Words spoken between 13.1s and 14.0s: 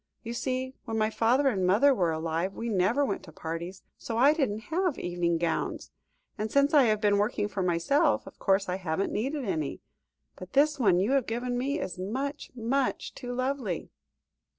too lovely."